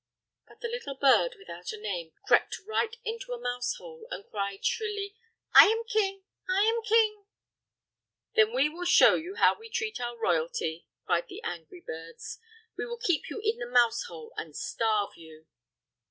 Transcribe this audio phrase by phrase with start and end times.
[0.47, 4.65] But the little bird without a name crept right into a mouse hole, and cried
[4.65, 5.15] shrilly:
[5.53, 6.23] "I am king!
[6.49, 7.27] I am king!"
[8.33, 12.39] "Then we will show you how we treat our royalty!" cried the angry birds.
[12.75, 15.45] "We will keep you in the mouse hole and starve you."